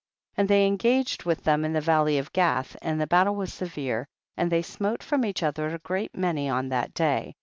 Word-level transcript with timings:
1 0.33 0.45
1. 0.45 0.45
And 0.45 0.49
they 0.49 0.65
engaged 0.65 1.25
with 1.25 1.43
them 1.43 1.63
in 1.63 1.73
the 1.73 1.79
valley 1.79 2.17
of 2.17 2.33
Gath, 2.33 2.75
and 2.81 2.99
the 2.99 3.05
battle 3.05 3.35
was 3.35 3.53
severe, 3.53 4.07
and 4.35 4.51
they 4.51 4.63
smote 4.63 5.03
from 5.03 5.23
each 5.23 5.43
other 5.43 5.67
a 5.67 5.77
great 5.77 6.15
many 6.17 6.49
on 6.49 6.69
that 6.69 6.95
day. 6.95 7.35